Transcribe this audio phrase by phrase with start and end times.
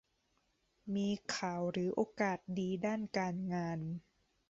[0.95, 3.79] มีข่าวหรือโอกาสดีด้านการงาน